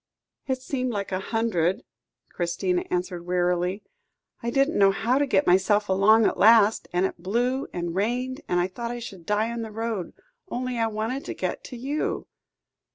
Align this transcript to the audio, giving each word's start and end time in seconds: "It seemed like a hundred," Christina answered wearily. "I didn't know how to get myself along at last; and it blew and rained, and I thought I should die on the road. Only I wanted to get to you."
"It 0.47 0.59
seemed 0.63 0.89
like 0.91 1.11
a 1.11 1.19
hundred," 1.19 1.83
Christina 2.29 2.85
answered 2.89 3.23
wearily. 3.27 3.83
"I 4.41 4.49
didn't 4.49 4.79
know 4.79 4.89
how 4.89 5.19
to 5.19 5.27
get 5.27 5.45
myself 5.45 5.87
along 5.89 6.25
at 6.25 6.39
last; 6.39 6.87
and 6.91 7.05
it 7.05 7.21
blew 7.21 7.67
and 7.71 7.93
rained, 7.93 8.41
and 8.47 8.59
I 8.59 8.65
thought 8.67 8.89
I 8.89 8.97
should 8.97 9.27
die 9.27 9.51
on 9.51 9.61
the 9.61 9.69
road. 9.69 10.13
Only 10.49 10.79
I 10.79 10.87
wanted 10.87 11.23
to 11.25 11.35
get 11.35 11.63
to 11.65 11.77
you." 11.77 12.25